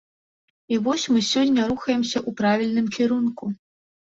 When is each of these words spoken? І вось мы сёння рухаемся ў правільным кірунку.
І 0.75 0.79
вось 0.87 1.03
мы 1.15 1.21
сёння 1.33 1.67
рухаемся 1.73 2.17
ў 2.27 2.35
правільным 2.41 2.87
кірунку. 2.97 3.53